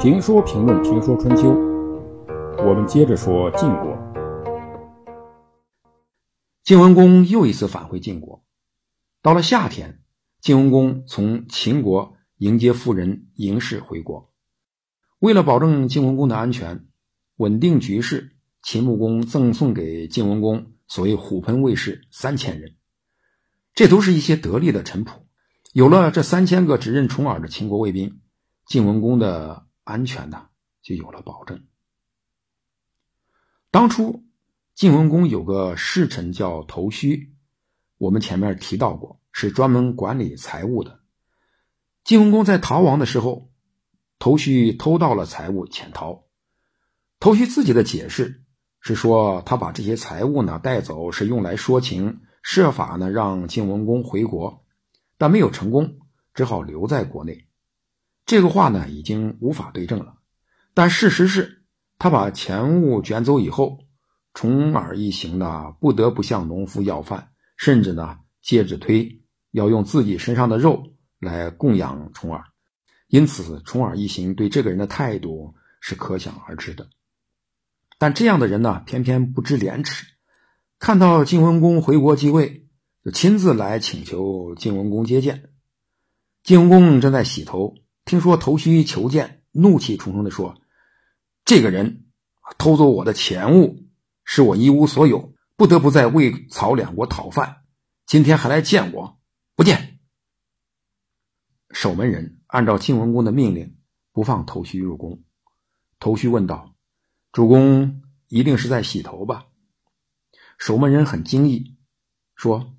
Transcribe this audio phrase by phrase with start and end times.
[0.00, 1.48] 评说评论评说春秋，
[2.58, 3.98] 我们接着说晋国。
[6.62, 8.44] 晋文公又一次返回晋国。
[9.22, 10.00] 到了夏天，
[10.42, 14.30] 晋文公从秦国迎接夫人嬴氏回国。
[15.20, 16.86] 为了保证晋文公的安全，
[17.36, 22.74] 稳定局势，秦穆公赠送给晋文公所谓虎贲卫士三千人。
[23.74, 25.23] 这都是一些得力的臣仆。
[25.74, 28.20] 有了这三千个只认重耳的秦国卫兵，
[28.64, 30.46] 晋文公的安全呢
[30.82, 31.64] 就有了保证。
[33.72, 34.22] 当初
[34.76, 37.34] 晋文公有个侍臣叫头须，
[37.98, 41.00] 我们前面提到过，是专门管理财物的。
[42.04, 43.50] 晋文公在逃亡的时候，
[44.20, 46.22] 头须偷盗了财物潜逃。
[47.18, 48.44] 头须自己的解释
[48.78, 52.20] 是说，他把这些财物呢带走是用来说情。
[52.44, 54.63] 设法呢让晋文公回国，
[55.16, 55.98] 但没有成功，
[56.34, 57.46] 只好留在国内。
[58.26, 60.14] 这个话呢已经无法对证了。
[60.72, 61.64] 但事实是，
[61.98, 63.78] 他把钱物卷走以后，
[64.32, 70.82] 重耳一行呢不得不向农夫要饭，甚至呢接着推要用自己身上的肉
[71.20, 72.42] 来供养重耳。
[73.08, 76.88] 因此，重耳一行对这个人的态度是可想而知的。
[77.98, 80.04] 但这样的人呢，偏偏不知廉耻。
[80.80, 82.63] 看到晋文公回国继位，
[83.04, 85.50] 就亲自来请求晋文公接见。
[86.42, 87.74] 晋文公正在洗头，
[88.06, 90.58] 听说头须求见，怒气冲冲地说
[91.44, 92.06] ：“这个人
[92.56, 93.84] 偷走我的钱物，
[94.24, 97.64] 使我一无所有，不得不在魏曹两国讨饭。
[98.06, 99.18] 今天还来见我，
[99.54, 99.98] 不见。”
[101.70, 103.76] 守门人按照晋文公的命令，
[104.12, 105.22] 不放头须入宫。
[105.98, 106.74] 头须问道
[107.32, 109.44] ：“主公一定是在洗头吧？”
[110.56, 111.76] 守门人很惊异，
[112.34, 112.74] 说：“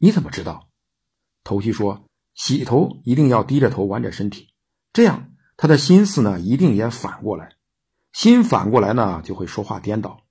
[0.00, 0.68] 你怎么知道？”
[1.44, 4.48] 头须说：“洗头一定要低着头，弯着身体，
[4.92, 7.50] 这样他的心思呢，一定也反过来。
[8.12, 10.22] 心反过来呢，就会说话颠倒。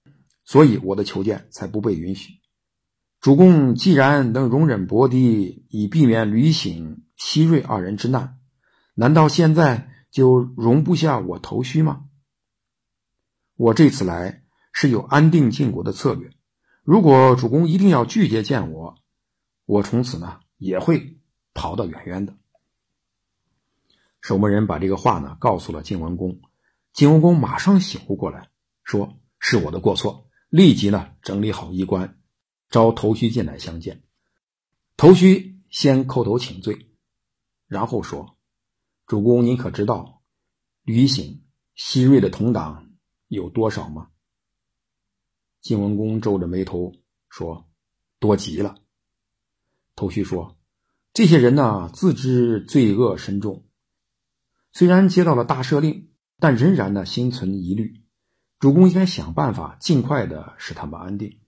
[0.44, 2.34] 所以我的求见才不被允许。
[3.22, 8.40] 主公既然能容忍伯狄，以避免吕醒、西瑞二人之难，
[8.96, 12.06] 难道现在就容不下我头须吗？
[13.56, 14.44] 我这次来
[14.74, 16.32] 是有安定晋国的策略。”
[16.84, 18.96] 如果主公一定要拒绝见我，
[19.70, 21.20] 我从此呢也会
[21.54, 22.36] 跑得远远的。
[24.20, 26.42] 守门人把这个话呢告诉了晋文公，
[26.92, 28.50] 晋文公马上醒悟过来，
[28.84, 32.20] 说是我的过错，立即呢整理好衣冠，
[32.72, 34.02] 召头须进来相见。
[34.98, 36.90] 头须先叩头请罪，
[37.68, 38.40] 然后说
[39.06, 40.24] ：“主公，您可知道
[40.82, 41.44] 吕醒、
[41.76, 42.90] 西瑞的同党
[43.28, 44.10] 有多少吗？”
[45.62, 46.92] 晋文公皱着眉头
[47.30, 47.70] 说
[48.18, 48.76] ：“多极了。”
[50.00, 50.56] 头绪说
[51.12, 53.66] ：“这些人呢，自知罪恶深重，
[54.72, 58.02] 虽然接到了大赦令，但仍然呢心存疑虑。
[58.60, 61.42] 主公应该想办法，尽快的使他们安定。”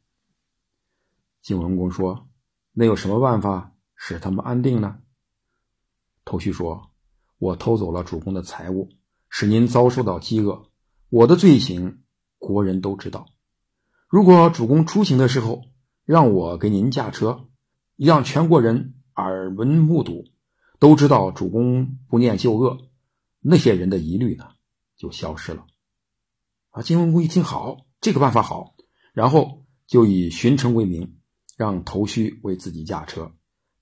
[1.42, 2.28] 晋文公说
[2.76, 5.00] ：“那有什么办法使他们安定呢？”
[6.26, 6.92] 头绪说
[7.40, 8.90] ：“我偷走了主公的财物，
[9.30, 10.70] 使您遭受到饥饿，
[11.08, 12.04] 我的罪行，
[12.38, 13.28] 国人都知道。”
[14.12, 15.62] 如果主公出行的时候
[16.04, 17.48] 让我给您驾车，
[18.06, 20.26] 让全国人耳闻目睹，
[20.80, 22.90] 都知道主公不念旧恶，
[23.40, 24.50] 那些人的疑虑呢
[24.96, 25.68] 就消失了。
[26.72, 28.76] 啊，晋文公一听好，这个办法好，
[29.14, 31.20] 然后就以巡城为名，
[31.58, 33.32] 让头须为自己驾车，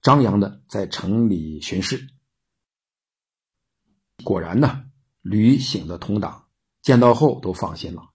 [0.02, 2.10] 张扬的在城里巡视。
[4.24, 4.84] 果然呢，
[5.22, 6.48] 吕醒的同党
[6.82, 8.10] 见到后都放心了，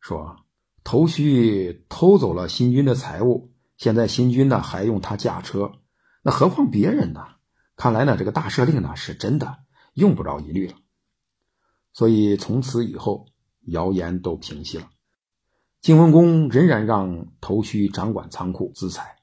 [0.00, 0.44] 说。
[0.84, 5.72] 头须偷走了新君的财物，现在新君呢还用他驾车，
[6.22, 7.20] 那何况别人呢？
[7.76, 9.58] 看来呢，这个大赦令呢是真的，
[9.92, 10.74] 用不着疑虑了。
[11.92, 13.26] 所以从此以后，
[13.66, 14.88] 谣言都平息了。
[15.80, 19.16] 晋文公仍然让头须掌管仓库资财。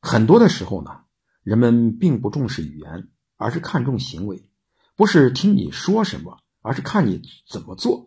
[0.00, 1.02] 很多的时候呢，
[1.42, 4.48] 人们并不重视语言，而是看重行为，
[4.96, 8.06] 不是听你说什么，而是看你怎么做。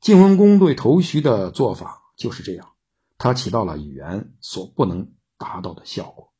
[0.00, 2.73] 晋文公对头须的做法就是这样，
[3.16, 6.33] 它起到了语言所不能达到的效果。